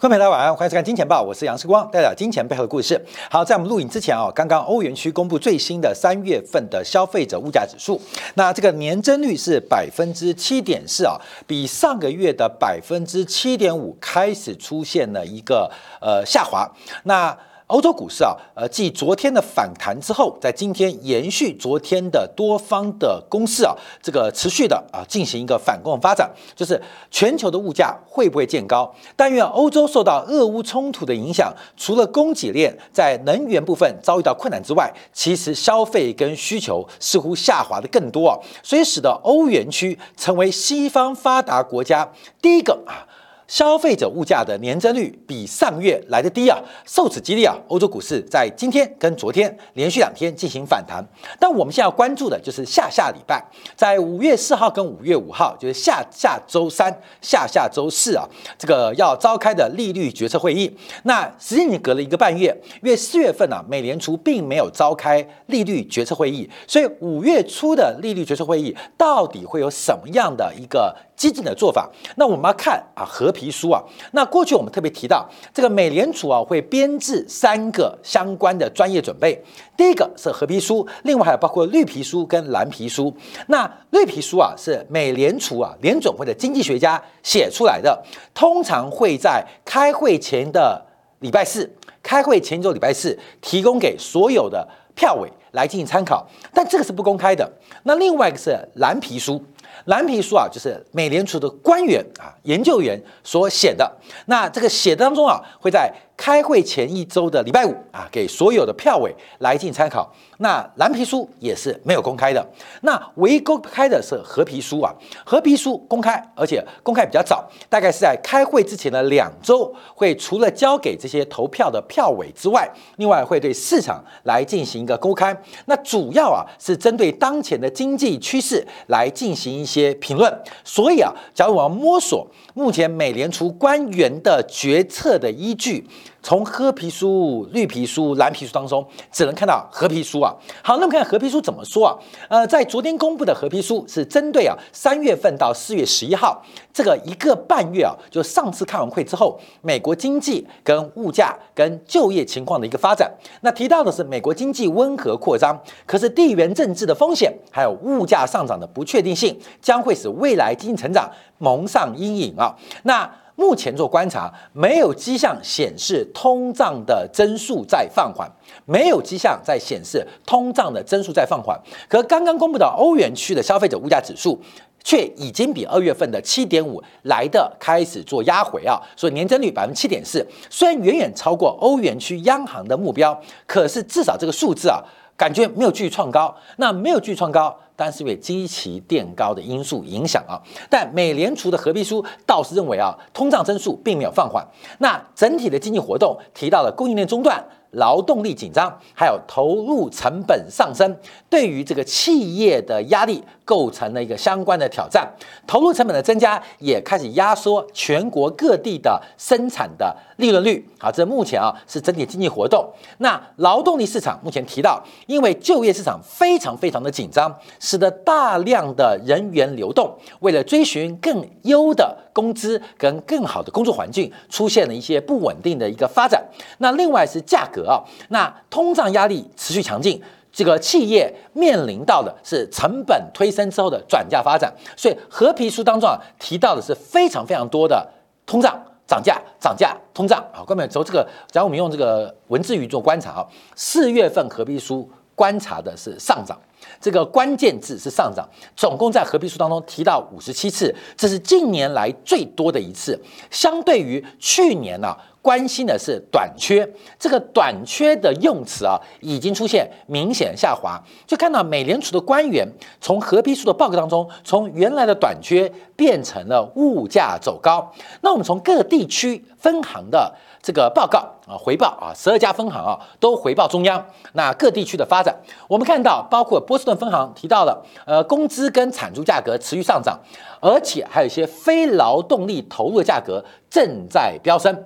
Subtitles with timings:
[0.00, 2.98] 各位朋友大家晚安，欢迎收看《金钱报》，我是杨世光，带来金钱背后的故事。
[3.30, 8.00] 好，在我们录影之前啊，刚刚欧元区公布最新的三月份的消费者物价指数，
[8.32, 15.70] 那这个年增率是百分之七点四啊，比上个月的百分之七点五开始出现了一个
[16.00, 16.66] 呃下滑。
[17.02, 17.36] 那
[17.70, 26.80] 欧洲股市啊，呃，继昨天的反弹之后，在今天延续昨天的多方的攻势啊，这个持续的啊进行一个反攻发展，就是
[27.12, 28.92] 全球的物价会不会见高？
[29.14, 42.10] 但愿欧洲受到俄乌冲突的影响，除了供给链在能源部分遭遇到困难之外，其实消费跟需求似乎下滑的更多啊，所以使得欧元区成为西方发达国家
[42.42, 43.06] 第一个啊。
[43.50, 46.56] 消费者物价的年增率比上月来的低啊，
[46.86, 51.04] 受此激励啊，欧洲股市在今天跟昨天连续两天进行反弹。
[51.40, 58.24] 但我们现在要关注的就是下下礼拜，在五月四号跟五月五号，就是下下周三、下下周四啊，
[58.56, 60.72] 这个要召开的利率决策会议。
[61.02, 70.94] 那实际你隔了一个半月，因为四月份啊，美联储并没有召开利率决策会议，所以五月初的利率决策会议到底会有什么样的一个？
[71.20, 73.82] 激进的做法，那我们要看啊合皮书啊。
[74.12, 79.38] 那过去我们特别提到，这个美联储啊会编制三个相关的专业准备。
[79.76, 83.14] 第一个是合皮书，另外还有包括绿皮书跟蓝皮书。
[83.48, 90.82] 那绿皮书啊是美联储啊联总会的经济学家写出来的，通常会在开会前的
[91.18, 91.70] 礼拜四，
[92.02, 96.26] 开会前一周礼拜四提供给所有的票委来进行参考。
[96.54, 97.52] 但这个是不公开的。
[97.82, 99.44] 那另外一个是蓝皮书。
[99.86, 103.90] 蓝皮书啊，就是美联储的官员啊、研究员所写的。
[104.26, 105.92] 那这个写当中啊，会在。
[106.20, 110.12] 开会前一周的礼拜五啊，给所有的票委来进行参考。
[110.36, 112.46] 那蓝皮书也是没有公开的。
[112.82, 114.94] 那唯一公开的是合皮书啊，
[115.24, 125.34] 合皮书公开，而且公开比较早，大概是在开会之前的两周，会除了交给这些投票的票委之外，另外会对市场来进行一个公开。
[125.64, 130.30] 那主要啊是针对当前的经济趋势来进行一些评论。
[130.64, 135.88] 所以啊，假如我要摸索目前美联储官员的决策的依据。
[136.22, 140.34] 从褐皮书、绿皮书、蓝皮书当中，只能看到褐皮书啊。
[140.62, 141.96] 好，那么看褐皮书怎么说啊？
[142.28, 146.42] 呃，在昨天公布的褐皮书是针对啊三月份到四月十一号
[146.72, 153.10] 这个一个半月啊，就上次开完会之后，美国经济跟物价跟就业情况的一个发展。
[153.40, 162.54] 那提到的是美国经济温和扩张，可是地缘政治的风险还有物价上涨的不确定性，将会使未来经济成长蒙上阴影啊。
[162.84, 163.10] 那
[163.40, 168.30] 目前做观察，没有迹象显示通胀的增速在放缓，
[168.66, 171.58] 没有迹象在显示通胀的增速在放缓。
[171.88, 174.38] 可刚刚公布的欧元区的消费者物价指数，
[174.84, 184.84] 却已经比二月份的七点五来的开始做压回啊，所以年增率百分之七点四，虽然远远超过欧元区央行的目标，可是至少这个数字啊，
[185.20, 186.34] 感觉没有继续创高。
[186.56, 187.54] 那没有继续创高。
[187.76, 194.46] 但是因为基期垫高的因素影响啊，但美联储的合皮书倒是认为啊，通胀增速并没有放缓。
[194.78, 197.44] 那整体的经济活动提到了供应链中断。
[197.74, 200.92] 劳动力紧张，还有投入成本上升，
[201.28, 205.12] 对于这个企业的压力构成了一个相关的挑战。
[205.44, 210.64] 投入成本的增加也开始压缩全国各地的生产的利润率。
[210.78, 212.64] 好，这目前啊是整体经济活动。
[212.98, 226.22] 那劳动力市场目前提到，因为就业市场非常非常的紧张，使得大量的人员流动，为了追寻更优的工资跟更好的工作环境，出现了一些不稳定的一个发展。
[226.58, 227.60] 那另外是价格。
[227.70, 230.02] 啊，那通胀压力持续强劲，
[230.32, 237.86] 这个企业面临到的是成本推升之后的转嫁发展，所以合皮书当中啊提到的是非常非常多的
[238.24, 238.56] 通胀、
[238.86, 240.44] 涨价、涨价、通胀啊。
[240.46, 246.38] 各位从这个，假如我们用这个文字语做观察啊，四月份合皮书观察的是上涨，
[246.80, 252.98] 这个关键字是上涨，总共在合皮书当中提到五十七次，这是近年来最多的一次，
[253.30, 254.96] 相对于去年呢。
[255.22, 256.66] 关心的是短缺，
[256.98, 260.80] 这个短缺的用词啊，已经出现明显下滑。
[261.06, 262.46] 就看到美联储的官员
[262.80, 267.70] 从合批数的报告当中，从原来的短缺变成了物价走高。
[268.00, 273.84] 那我们从各地区分行的这个报告啊回报啊，十二家分行啊都回报中央
[274.14, 275.14] 那各地区的发展。
[275.46, 279.98] 我们看到，包括波士顿分行提到了，呃，工资跟产出价格持续上涨，
[280.40, 284.64] 而且还有一些非劳动力投入的价格正在飙升。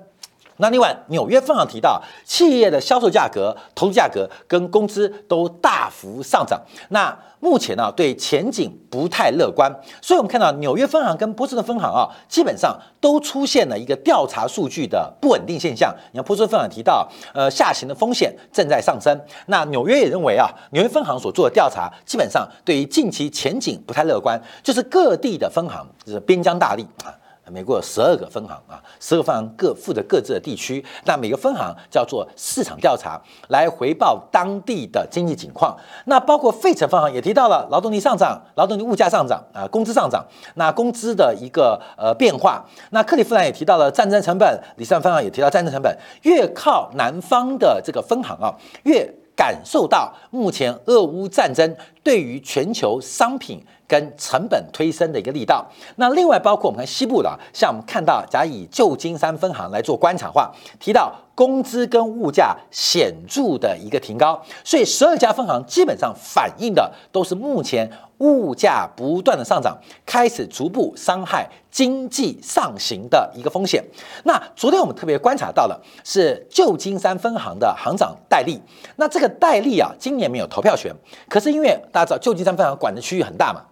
[0.58, 6.60] 那另外，纽约分行提到，企业的销售价格、投资价格跟工资都大幅上涨。
[6.90, 9.70] 那目前呢，对前景不太乐观。
[10.00, 15.94] 所以我们看到纽约分行跟波士顿分行啊，基本上都出现了一个调查数据的不稳定现象。
[16.12, 19.20] 你看波士顿分行提到，呃，下行的风险正在上升。
[19.46, 27.12] 那纽约也认为啊，纽约分行所做的调查，基本上对于近期前景不太乐观，就是各地的分行就是边疆大吏啊。
[27.50, 35.76] 美国有十二个分行啊，十个分行各负责各自的地区，那每个分行叫做市场调查，来回报当地的经济情况。
[36.06, 40.25] 那包括费城分行也提到了劳动力上涨、劳动力物价上涨啊，工资上涨，
[40.55, 42.64] 那工资的一个呃变化。
[42.91, 45.96] 那克利夫兰也提到了战争成本，里斯分行也提到战争成本。
[46.23, 48.55] 越靠南方的这个分行啊，
[48.85, 49.06] 越
[49.37, 53.62] 感受到目前俄乌战争对于全球商品。
[53.86, 55.66] 跟成本推升的一个力道。
[55.96, 69.76] 那另外包括我们看西部的，像我们看到，假以旧金山分行来做观察话，提到工资跟物价显著的一个提高，所以十二家分行基本上反映的都是目前物价不断的上涨，
[70.06, 73.84] 开始逐步伤害经济上行的一个风险。
[74.22, 78.60] 那昨天我们特别观察到了是旧金山分行的行长戴利，
[78.96, 80.94] 那这个戴利啊，今年没有投票权，
[81.28, 83.62] 可是因为大家知道旧金山分行管的区域很大嘛。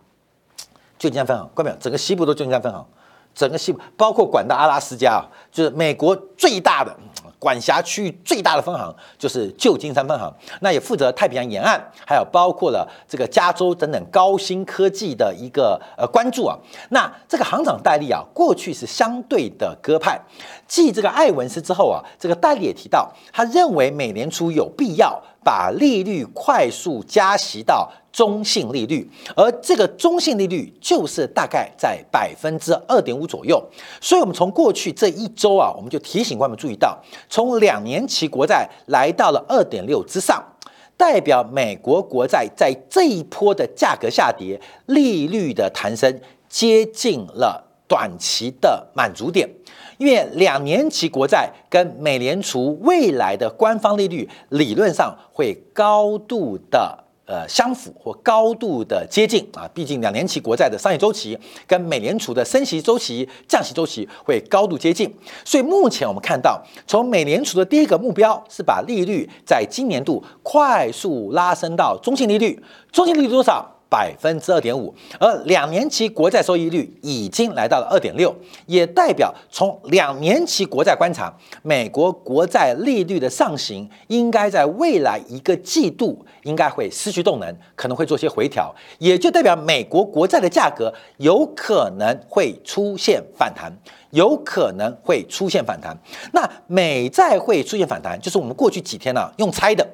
[1.02, 1.76] 旧金山分行，关没有？
[1.78, 2.87] 整个西部都旧金山分行，
[3.34, 6.96] 整个西部包括管到阿拉斯加啊，就是美国最大的
[7.40, 10.32] 管辖区域最大的分行，就是旧金山分行。
[10.60, 16.56] 那也负责太平洋沿岸，还有包括了这个加州等等高新科技的一个呃关注啊。
[16.90, 20.20] 那这个行长戴利啊，过去是相对的鸽派，
[20.69, 27.90] 继这个艾文斯之后啊，这个戴利也提到，他认为美联储有必要把利率快速加息到。
[28.12, 33.62] 中性利率，而这个中性利率就是大概在百分之二点五左右。
[34.03, 40.44] 所以，我们从过去这一周啊，我们就提醒观众注意到，从两年期国债来到了二点六之上，
[40.94, 46.20] 代表美国国债在这一波的价格下跌、利率的弹升
[46.50, 49.49] 接近了短期的满足点。
[49.97, 57.01] 因为两年期国债跟美联储未来的官方利率理论上会高度的。
[57.25, 65.13] 呃，相符或高度的接近啊，毕竟两年期国债的商业周期跟美联储的升息周期、降息周期会高度接近，
[65.45, 72.61] 所以目前我们看到，从美联储的第一个目标是把利率在今年度快速拉升到中性利率，
[72.91, 73.72] 中性利率多少？
[73.93, 78.35] 百分之二点五，而两年期国债收益率已经来到了二点六，
[78.65, 81.31] 也代表从两年期国债观察，
[81.61, 93.71] 美国国债利率的上行应该在未来一个季度应该会失去动能，可能会做些回调，也就代表美国国债的价格有可能会出现反弹，
[94.12, 95.95] 有可能会出现反弹。
[96.33, 99.87] 那美债会出现反弹，就是我们过去几天呢用猜的，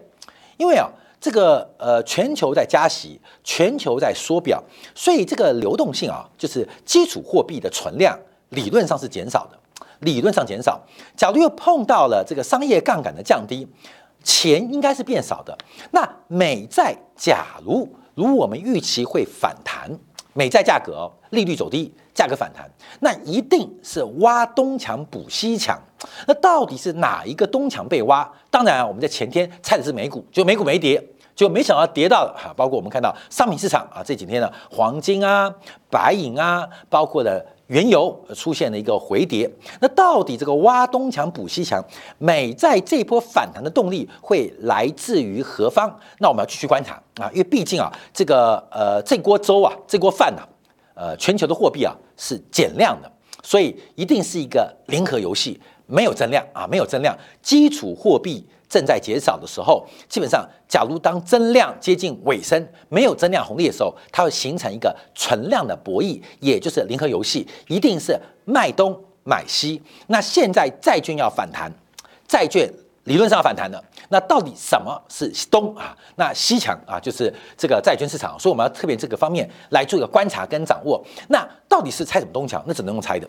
[0.57, 0.89] 因为啊。
[1.21, 4.63] 这个呃，全球在加息，全球在缩表，
[4.95, 8.19] 所以这个流动性啊，就是基础货币的存量，
[8.51, 9.59] 理论上是减少的，
[10.01, 10.81] 理论上减少。
[11.17, 13.67] 假如又碰到了这个商业杠杆的降低，
[14.23, 15.57] 钱应该是变少的。
[15.91, 19.91] 那美债假如如我们预期会反弹，
[20.35, 25.81] 美债价格利率走低，价格反弹，那一定是挖东墙补西墙。
[26.27, 28.29] 那到底是哪一个东墙被挖？
[28.51, 31.01] 当然啊，我们在前天猜的是美股，就美股没跌，
[31.37, 32.53] 就没想到跌到了哈。
[32.57, 35.49] 包括我们看到商品市场啊，这几天呢，黄金啊、
[35.89, 39.49] 白银啊，包括的原油出现了一个回跌。
[39.81, 41.81] 那到底这个挖东墙补西墙，
[42.19, 45.89] 美在这波反弹的动力会来自于何方？
[46.19, 50.43] 那我们要继续观察啊，因为毕竟啊，这个呃这锅粥啊，这锅饭呐，
[50.99, 53.11] 呃全球的货币啊是减量的，
[53.45, 55.61] 所以一定是一个零和游戏。
[55.91, 69.81] 没有增量啊，没有增量，基础货币正在减少的时候，基本上，假如当增量接近尾声，没有增量红利的时候，它会形成一个存量的博弈，也就是零和游戏，一定是卖东买西。
[70.09, 71.73] 那现在债券要反弹，
[72.27, 72.71] 债券
[73.09, 75.97] 理论上要反弹的，那到底什么是东啊？
[76.15, 81.03] 那西墙啊，就是这个债券市场，所以我们要特别这个方面来做一个观察跟掌握。
[81.29, 82.63] 那到底是拆什么东墙？
[82.67, 83.27] 那只能用拆的。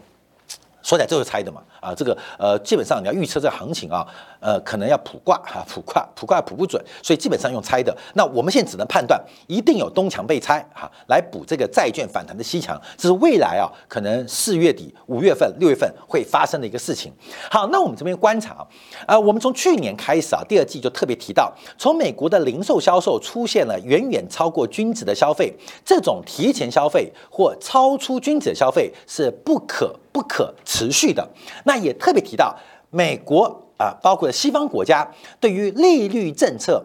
[0.89, 4.03] 说起来就是猜的嘛，啊，这个呃，基本上你要预测这个行情啊，
[4.39, 7.95] 呃，可能要卜卦哈，卜卦卜卦卜不准，所以基本上用猜的。
[8.15, 17.13] 那我们现在只能判断，一定有东墙被拆哈，来补这个债券反弹的西墙，这是未来啊，可能四月底、五月份、六月份会发生的一个事情。
[17.51, 18.65] 好，那我们这边观察
[19.05, 25.53] 啊，我们从去年开始啊，第二季就特别提到，从美国的零售销售出现了远远超过均值的消费，
[25.85, 29.95] 这种提前消费或超出均值的消费是不可。
[30.11, 31.27] 不可持续的，
[31.65, 32.55] 那也特别提到，
[32.89, 33.45] 美国
[33.77, 36.83] 啊，包括西方国家对于利率政策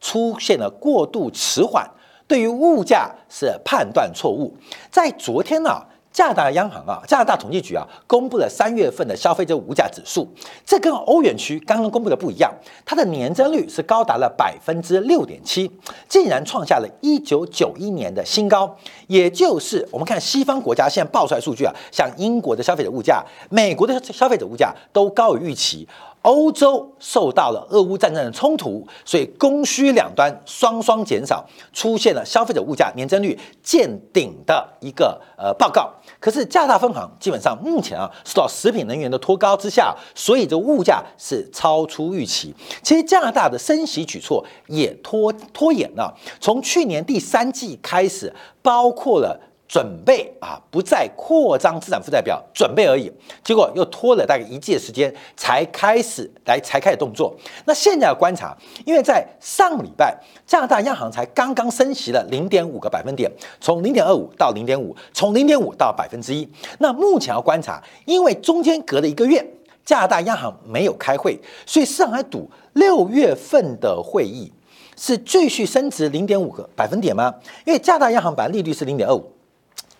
[0.00, 1.88] 出现了过度迟缓，
[2.26, 4.56] 对于物价是判断错误。
[4.90, 5.82] 在昨天呢。
[6.16, 10.26] 加拿大央行啊，加拿大统计局啊，公布了三月份的消费者物价指数，
[10.64, 12.50] 这跟欧元区刚刚公布的不一样，
[12.86, 15.70] 它的年增率是高达了百分之六点七，
[16.08, 18.74] 竟然创下了一九九一年的新高。
[19.08, 25.86] 也就是我们看西方国家现在报出来数据啊，像英国的消费者物价、美国的消费者物价都高于预期。
[26.26, 35.88] 欧洲受到了俄乌战争的冲突，所以供需两端双双减少，出现了消费者物价年增率见顶的一个呃报告。
[36.18, 42.52] 可是加拿大分行基本上目前啊受到食品能源的拖高之下，所以这物价是超出预期。
[42.82, 49.40] 其实加拿大的升息举措也拖拖延了，从去年第三季开始，包括了。
[49.68, 53.12] 准备啊，不再扩张资产负债表，准备而已。
[53.42, 57.34] 结果又拖了大概一季的时间，才开始来才开始动作。
[57.64, 63.30] 那现在要观察，因为在上礼拜，加拿大央行才刚刚升息了零点五个百分点，
[63.60, 66.48] 从零点二五到零点五，从零点五到百分之一。
[66.78, 69.44] 那目前要观察，因为中间隔了一个月，
[69.84, 74.52] 加拿大央行没有开会，所以市场还赌六月份的会议
[74.96, 77.34] 是继续升值零点五个百分点吗？
[77.64, 79.32] 因为加拿大央行本来利率是零点二五。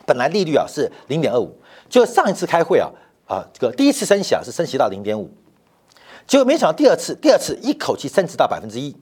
[0.06, 1.54] 本来利率啊是零点二五，
[1.88, 2.88] 就上一次开会啊
[3.26, 5.28] 啊，这个第一次升息啊是升息到零点五，
[6.26, 8.96] 结果没想到第二次第二次一口气升值到百分之一。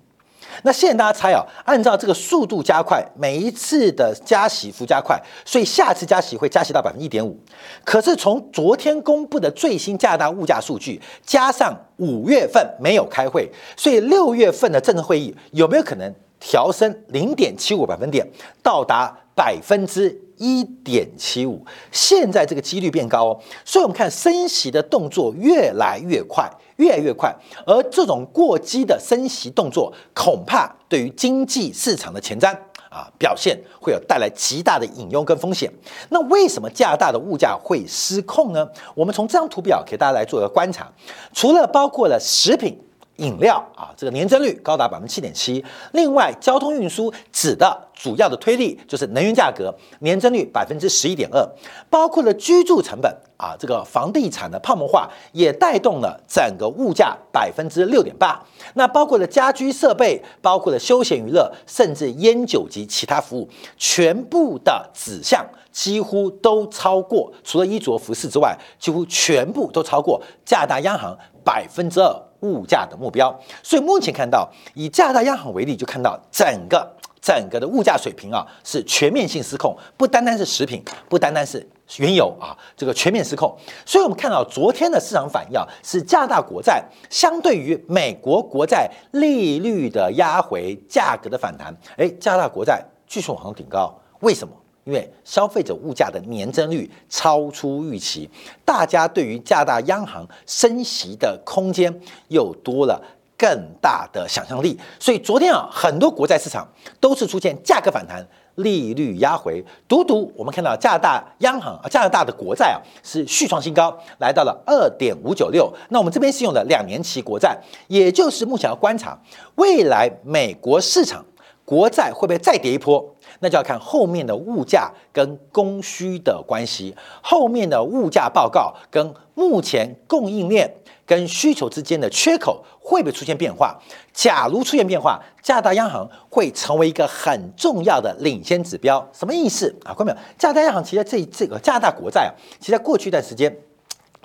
[0.62, 7.36] 那现在大家猜啊，按照这个速度加快，每一次的加息幅加快，所以下次加息会加息到百分之一点五。
[7.84, 18.24] 可是从昨天公布的最新加拿大物价数据，加上五月份没有开会，所以六月份的政治会议有没有可能调升零点七五百分点，
[18.62, 20.23] 到达百分之？
[20.36, 27.34] 一点七五，现在这个几率变高哦，所以我们看升息的动作越来越快，越来越快，
[27.66, 32.52] 而这种过激的升息动作，恐怕对于经济市场的前瞻
[32.90, 35.72] 啊表现会有带来极大的隐忧跟风险。
[36.10, 38.68] 那为什么加拿大的物价会失控呢？
[38.94, 40.90] 我们从这张图表给大家来做一个观察，
[41.32, 42.78] 除了包括了食品。
[43.16, 45.64] 饮料啊，这个年增率高达百分之七点七。
[45.92, 51.48] 另外，交通运输指的主要的推力就是能源价格，年增率百分之十一点二。
[51.88, 58.42] 包括了居住成本啊，这个房地产的泡沫化也带动了整个物价百分之六点八。
[58.74, 72.22] 那包括了家居设备，包括了休闲娱乐，甚至烟酒及其他服务，全部的指向几乎都超过，除了衣着服饰之外，几乎全部都超过加拿大央行百分之二。
[72.44, 76.86] 物价的目标，所以目前看到以加拿大央行为例，就看到整个
[77.20, 83.56] 整个的物价水平啊是全面性失控，不单单是食品，不单单是原油啊，这个全面失控。
[83.86, 91.74] 所以我们看到昨天的市场反应啊，是加拿大国债相对于美国国债利率的压回，价格的反弹。
[91.96, 94.54] 哎，加拿大国债继续往上顶高，为什么？
[94.84, 98.28] 因为消费者物价的年增率超出预期，
[98.64, 101.92] 大家对于加大央行升息的空间
[102.28, 103.02] 又多了
[103.36, 103.48] 更
[103.80, 106.68] 大的想象力，所以昨天啊，很多国债市场
[107.00, 108.24] 都是出现价格反弹、
[108.56, 109.64] 利率压回。
[109.88, 115.72] 独独我们看到加拿大央行啊，加拿大的国债啊是续创新高，来到了二点五九六。
[115.88, 119.18] 那我们这边是用的两年期国债，也就是目前要观察
[119.56, 121.24] 未来美国市场
[121.64, 123.13] 国债会不会再跌一波。
[123.44, 130.74] 那就要看后面的物价跟供需的关系，后面的物价报告跟目前供应链
[131.04, 133.78] 跟需求之间的缺口会不会出现变化？
[134.14, 139.06] 假如出现变化，加拿大央行会成为一个很重要的领先指标。
[139.12, 139.92] 什么意思啊？
[139.92, 140.16] 看到没有？
[140.38, 143.54] 加拿大央行其实这这个加拿大国债啊，其实在过去一段时间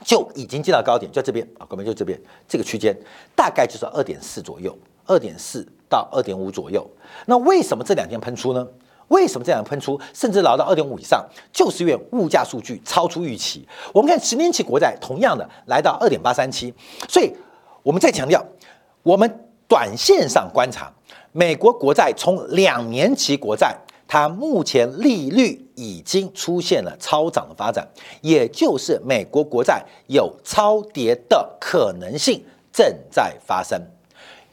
[0.05, 2.97] 就已经见到高点，就这边啊，各位就这边这个区间，
[3.35, 4.73] 大概就是二点四左右，
[5.05, 6.89] 二点四到二点五左右。
[7.25, 8.65] 那为什么这两天喷出呢？
[9.09, 13.67] 为什么这样喷出，甚至捞到二点五以上，就是因为物价数据超出预期。
[13.93, 16.73] 我们看十年期国债，同样的来到二点八三七，
[17.07, 17.31] 所以
[17.83, 18.43] 我们再强调，
[19.03, 20.91] 我们短线上观察
[21.31, 23.75] 美国国债，从两年期国债，
[24.07, 27.87] 它目前利率已经出现了超涨的发展，
[28.21, 33.81] 也就是美国国债有超跌的可能性正在发生，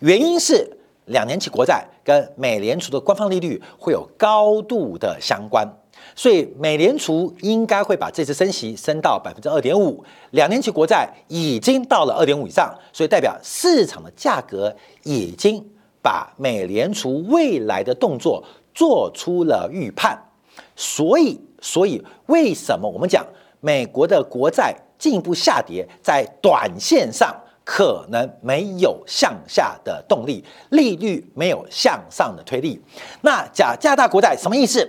[0.00, 0.75] 原因是。
[1.06, 5.66] 两年期国债跟美联储的官方利率会有高度的相关，
[6.14, 10.04] 所以美联储应该会把这次升息升到百分之二点五。
[10.32, 15.64] 两年期国债已经到了二点五以上，所以代表市场的价格已经
[16.02, 18.42] 把美联储未来的动作
[18.75, 20.20] 做出了预判。
[20.75, 23.25] 所以，所以为什么我们讲
[23.60, 27.34] 美国的国债进一步下跌，在短线上？
[27.66, 32.80] 可能没有向下的动力，利率没有向上的推力。
[33.23, 34.88] 那假加大国债什么意思？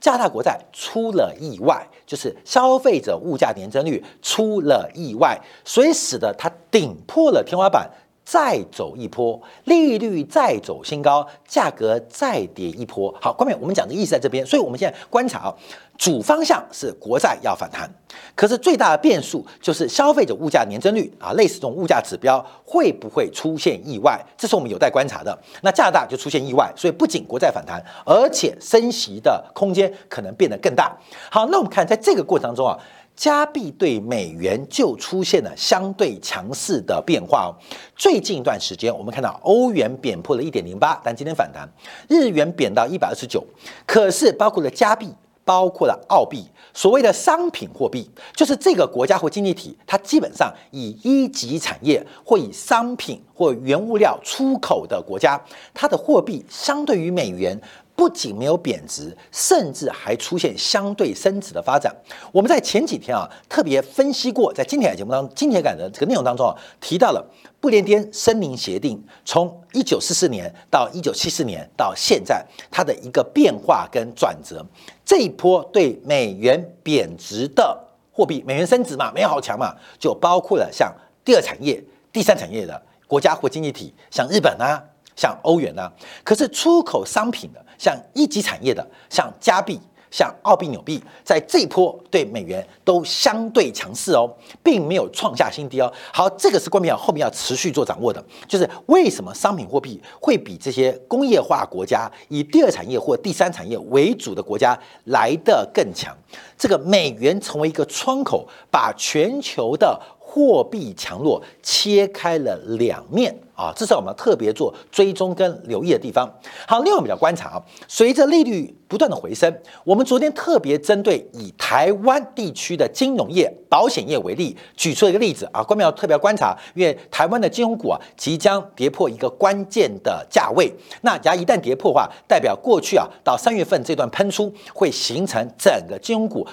[0.00, 7.90] 加大国债出了意外，就是消费者物价年增率出了意外，所以使得它顶破了天花板。
[8.24, 13.14] 再走一波，利率再走新高，价格再跌一波。
[13.20, 15.54] 好，关面我们讲的意思在这边，所以我们现在观察啊，
[15.98, 17.88] 主方向是国债要反弹，
[18.34, 25.38] 可是最大的变数就是消费者物价年增率啊，类似这种物价指标会不会出现意外，这是我们有待观察的。
[25.60, 30.96] 那加拿大就出现意外，所以不仅国债反弹，而且升息的空间可能变得更大。
[31.30, 32.78] 好，那我们看在这个过程当中啊。
[33.16, 37.50] 加币对美元就出现了相对强势的变化哦。
[37.94, 41.66] 最近一段时间，我们看到欧元贬破了一点零八，但今天反弹；
[42.08, 43.44] 日元贬到一百二十九。
[43.86, 55.40] 可是包括了加币，包括了澳币，所谓的商品货币，就是这个国家或经济体，它基本上以一级产业或以商品或原物料出口的国家，
[55.72, 57.60] 它的货币相对于美元。
[57.96, 61.94] 不仅没有贬值，甚至还出现相对升值的发展。
[62.32, 67.24] 我们在前几天啊，特别分析过，在今天的节目当中，今天感的这个内容当中啊，提到了
[67.60, 74.64] 布列颠森林协定，从一九四四年到一九七四年到现在，它的一个变化跟转折。
[75.04, 77.78] 这一波对美元贬值的
[78.10, 80.92] 货币，美元升值嘛，美元好强嘛，就包括了像
[81.24, 81.82] 第二产业、
[82.12, 84.82] 第三产业的国家或经济体，像日本啊。
[85.16, 85.88] 像欧元呢，
[86.24, 95.92] 可是出口商品的，像一级产业的，像加币、像澳币、纽币，在这一波对美元都相对强势哦，并没有创下新低哦。
[96.12, 106.16] 好，这个是关键，后面要持续做掌握的，就是为什么商品货币会比这些工业化国家、以第二产业或第三产业为主的国家来得更强？
[106.56, 110.00] 这个美元成为一个窗口，把全球的。
[110.26, 116.28] 货币强弱切开了两面啊，这是我们特别做追踪跟留意的地方。
[116.66, 119.52] 好，另外我们要观察啊，随着利率不断的回升，
[119.84, 136.46] 我们昨天特别针对以台湾地区的金融业、保险业为例，举出了一个例子啊，关键要特别观察，因为台湾的金融股啊即将跌破一个关键的价位，那假如一旦跌破的话，代表过去啊到三月份这段喷出会形成整个金融股。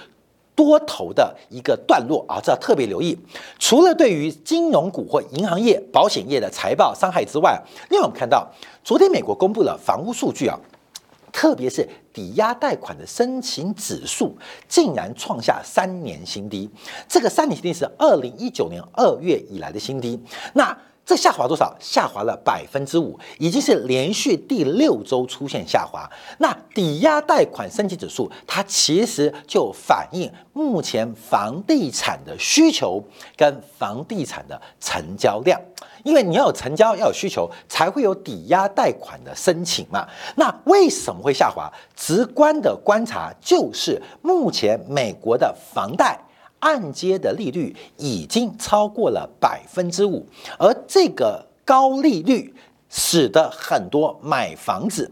[0.64, 3.18] 多头的一个段落啊，这要特别留意。
[3.58, 8.48] 除了对于金融股或银行业、保险业的财报伤害之外，另外我们看到，
[8.84, 10.56] 昨天美国公布了房屋数据啊，
[11.32, 16.70] 特别是抵押贷款的申请指数竟然创下三年新低，
[17.08, 20.22] 这个三年新低是二零一九年二月以来的新低。
[20.54, 21.76] 那这下滑多少？
[21.80, 26.10] 下滑了百分之五，已经是连续第六周出现下滑。
[26.38, 33.04] 那抵押贷款申请指数，它其实就反映目前房地产的需求
[33.36, 35.60] 跟房地产的成交量。
[36.04, 40.08] 因为你要有成交，要有需求，才会有抵押贷款的申请嘛。
[40.36, 41.72] 那为什么会下滑？
[41.96, 46.18] 直观的观察就是，目前美国的房贷。
[46.62, 50.26] 按揭的利率已经超过了百分之五，
[50.58, 52.56] 而这个高利率
[52.90, 55.12] 使得很多买房子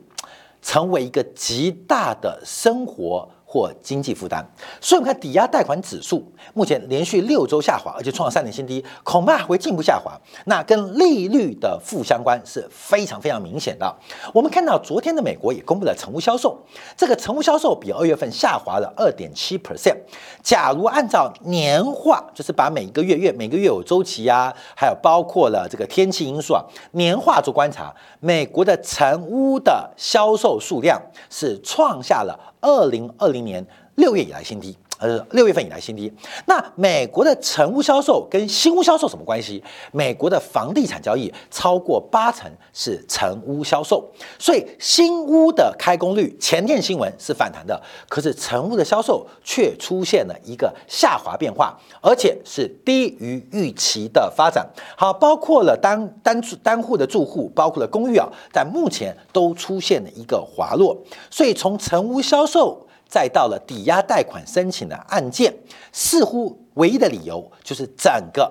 [0.62, 3.30] 成为一个极大的生活。
[3.52, 4.46] 或经济负担，
[4.80, 10.16] 所以我们看抵押贷款指数目前连续六周下滑，而且创了三年新低，恐怕还会进一步下滑。
[10.46, 13.92] 那跟利率的负相关是非常非常明显的。
[14.36, 16.56] 我们看到昨天的美国也公布了成屋销售，
[16.96, 19.98] 这个成屋销售比二月份下滑了二点七 percent。
[20.44, 32.40] 假如按照年化，就是把每个月月每个月有周期啊，还有包括了这个天气因素啊，年化做观察，美国的成屋的销售数量是创下了。
[32.62, 34.78] 二零二零今年六月以来新低。
[34.98, 36.12] 呃，六月份以来新低。
[36.46, 39.64] 那美国的成屋销售跟新屋销售什么关系？
[39.94, 44.06] 美国的房地产交易超过八成是成屋销售，
[44.38, 54.68] 所以新屋的开工率前天新闻是反弹的，可是成屋的销售却出现了一个下滑变化，而且是低于预期的发展。
[54.98, 60.98] 好，包括了单单单户的住户，包括了公寓啊，在目前都出现了一个滑落，
[61.32, 62.86] 所以从成屋销售。
[63.10, 65.52] 再到了抵押贷款申请的案件，
[65.92, 68.50] 似乎唯一的理由就是整个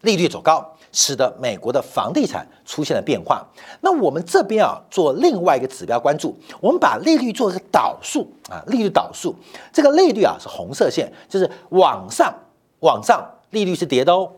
[0.00, 3.46] 利率走高，使得美国的房地产出现了变化。
[3.82, 9.34] 那我们这边啊，做另外一个指标关注，我们把利率做一个导数啊，利率导数，
[9.70, 12.34] 这个利率啊是红色线，就是往上
[12.78, 14.32] 往上利率是跌的哦，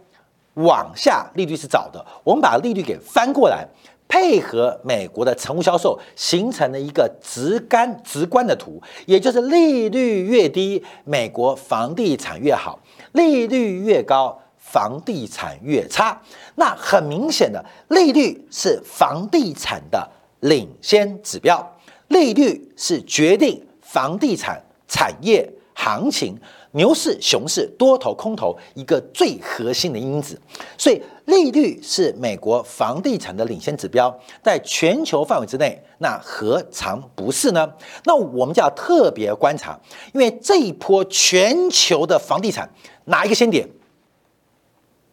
[0.54, 2.04] 往下利率是涨的。
[2.24, 3.66] 我们把利率给翻过来。
[4.12, 12.78] 配合美国的成屋销售，形成了一个直干直观的图，也就是利率越低，美国房地产越好；
[13.12, 16.20] 利率越高，房地产越差。
[16.56, 20.06] 那很明显的，利率是房地产的
[20.40, 21.74] 领先指标，
[22.08, 26.38] 利率是决定房地产产业行情。
[26.72, 30.40] 牛市、熊市、多头、空头，一个最核心的因子，
[30.78, 37.70] 所以利率是美国房地产的领先指标，在全球范围之内，那何尝不是呢？
[38.04, 39.78] 那我们就要特别观察，
[40.14, 42.68] 因为这一波全球的房地产
[43.04, 43.68] 哪一个先点？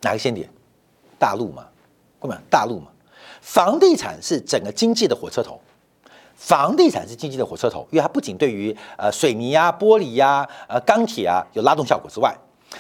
[0.02, 0.50] 哪个先点？
[1.18, 1.68] 大陆嘛，
[2.20, 2.88] 各位，大陆嘛，
[3.42, 5.60] 房地产是整个经济的火车头。
[6.40, 12.34] 房地产是经济的火车头，因为它不仅对于呃水泥呀、玻璃呀、呃钢铁啊有拉动效果之外，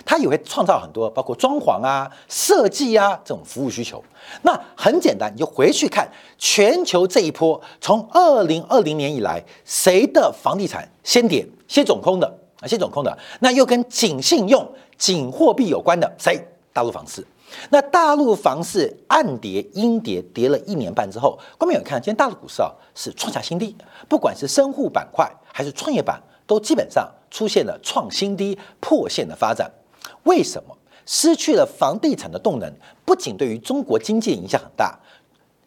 [0.05, 4.01] 它也会创造很多包括装潢啊、设计啊这种服务需求。
[4.43, 12.25] 那很简单，你就回去看全球这一波，从二零二零年以来，谁的房地产先跌、先走空的
[12.61, 12.65] 啊？
[12.65, 14.65] 先走空的，那又跟紧信用、
[14.97, 16.39] 紧货币有关的，谁？
[16.71, 17.25] 大陆房市。
[17.69, 23.75] 那大陆房市暗跌阴跌，跌了一年半之后，观众有看，今天大陆股市啊是创下新低，
[24.07, 29.71] 不管是深沪板块还是创业板，都基本上出现了创新低破线的发展。
[30.23, 32.71] 为什么失去了房地产的动能？
[33.05, 34.99] 不仅对于中国经济影响很大，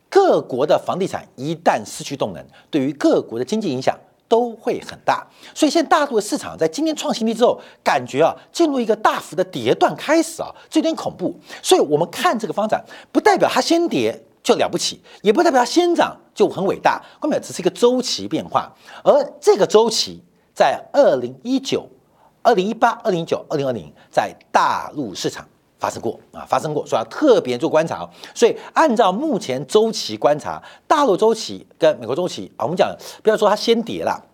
[0.09, 3.99] 各国的房地产一旦失去动能，对于各国的经济影响。
[4.33, 11.39] 都会很大，所以现在大陆的市场在今天创新低之后，感觉啊进入一个大幅的跌段开始啊，这有点恐怖。
[11.61, 18.75] 所以我们看这个发展，不代表它先跌就了不起，也不代表它先涨就很伟大，根本只是一个周期变化。
[19.05, 20.23] 而这个周期
[20.55, 21.87] 在二零一九、
[22.41, 25.47] 二零一八、二零一九、二零二零，在大陆市场
[25.83, 28.09] 发生过啊，发生过，所以要特别做观察。
[28.33, 34.25] 所以按照目前周期观察，大陆周期跟美国周期啊，我们讲不要说它先跌了。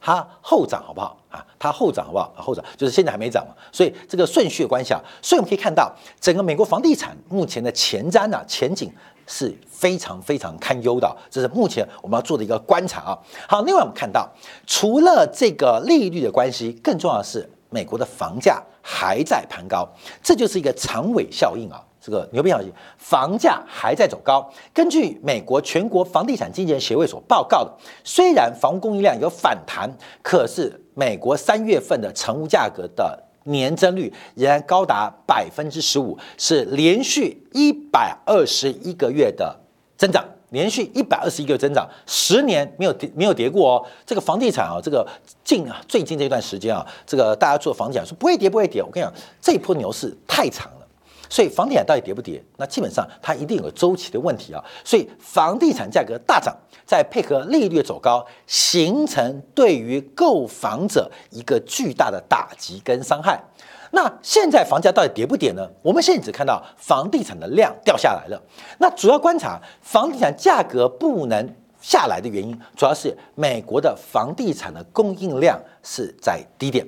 [0.00, 1.44] 它后涨好不好啊？
[1.58, 2.32] 它后涨好不好？
[2.38, 8.90] 后涨就是现在还没涨嘛，所以这个顺序的关系啊，所以我们可以看到整个美国房地产目前的前瞻啊前景
[9.26, 13.18] 是非常非常堪忧的，这是目前我们要做的一个观察啊。
[13.46, 14.26] 好，另外我们看到
[14.66, 19.86] 除了这个利率的关系，更重要的是美国的房价还在攀高，
[20.22, 21.84] 这就是一个长尾效应啊。
[22.00, 24.50] 这个牛逼消息，房价还在走高。
[24.72, 27.70] 根据美国全国房地产经纪人协会所报告的，
[28.02, 29.90] 虽然房屋供应量有反弹，
[30.22, 39.60] 可是美国三月份的成屋价格的年增率仍然高达百分之十五，是连续一百二十一个月的
[39.98, 43.86] 增长，连续一百二十一个增长，十年没有跌没有跌过哦。
[44.04, 45.06] 这个房地产啊，这个
[45.44, 50.86] 近啊最近这段时间啊，这个大家做房地产说不会跌不会跌，我跟你讲，这一波牛市太长了。
[51.28, 52.40] 所以房地产到底跌不跌？
[52.56, 54.64] 那基本上它一定有个周期的问题啊。
[54.84, 56.56] 所以房地产价格大涨，
[56.86, 63.42] 再配合利率走高，形成对于购房者一个巨大的打击跟伤害。
[63.92, 65.68] 那现在房价到底跌不跌呢？
[65.82, 68.42] 我们现在只看到房地产的量掉下来了。
[68.78, 71.48] 那主要观察房地产价格不能
[71.80, 76.86] 下来的原因，主要是美国的房地产的供应量是在低点。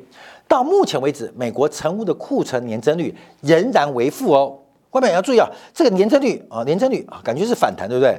[0.48, 4.58] 到目前为止，美国成屋的库存年增率仍然为负哦。
[4.90, 8.18] 观众要注意啊，这个年增率啊，年增率啊，感觉是反弹，对不对？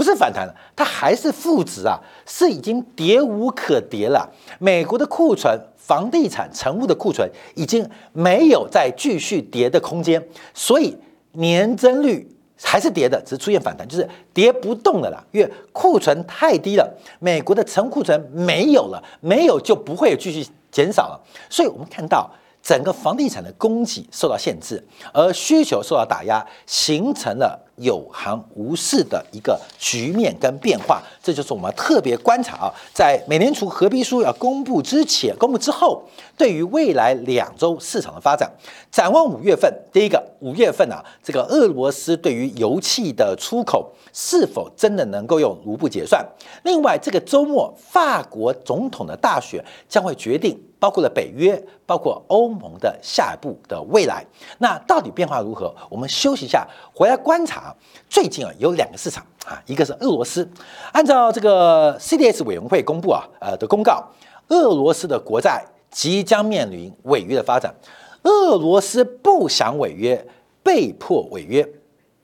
[0.00, 4.26] 不是反弹了，它还是负值啊，是已经跌无可跌了。
[4.58, 10.96] 美国的库存，房地产成屋的库存已经没有再继续跌的空间，所以
[11.32, 12.26] 年增率
[12.62, 15.22] 还是跌的，只是出现反弹，就是跌不动了啦。
[15.32, 20.50] 因为库存太低了，美国的成库存没有了，没有就不会继续。
[20.72, 22.30] 减少了，所以我们看到
[22.62, 27.66] 整个房地产的供给受到限制，而需求受到打压，形成了。
[27.80, 36.02] 有行无市的一个局面跟变化，这就是我们特别观察啊，在美联储合批书要公布之前、公布之后，
[36.36, 38.52] 对于未来两周市场的发展，
[38.92, 46.22] 展望五月份，第一个五月份啊，这个俄罗斯对于油气的出口是否真的能够用卢布结算？
[46.64, 50.62] 另外，这个周末法国总统的大选将会决定。
[50.80, 54.24] 包括了北约，包括欧盟的下一步的未来，
[54.58, 55.72] 那到底变化如何？
[55.90, 57.76] 我们休息一下，回来观察。
[58.08, 60.48] 最近啊，有两个市场啊，一个是俄罗斯，
[60.92, 64.02] 按照这个 CDS 委员会公布啊，呃的公告，
[64.48, 67.74] 俄罗斯的国债即将面临违约的发展。
[68.22, 70.26] 俄罗斯不想违约，
[70.62, 71.68] 被迫违约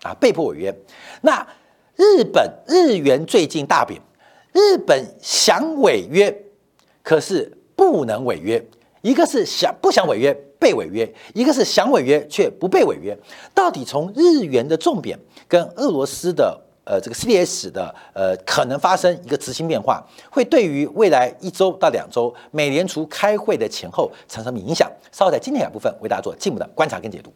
[0.02, 0.74] 啊，被迫违约。
[1.20, 1.46] 那
[1.94, 4.00] 日本日元最近大贬，
[4.52, 6.34] 日本想违约，
[7.02, 7.52] 可是。
[7.76, 8.60] 不能违约，
[9.02, 13.16] 一个是想不想违约被违约，一个是想违约却不被违约。
[13.54, 24.90] 到底从日元的重贬跟俄罗斯的呃这个 CDS 的呃可能发生一个执行变化，会对于未来一周到两周美联储开会的前后产生什么影响？
[25.12, 27.30] 稍后在今天两部分为大家做进一步的观察跟解读。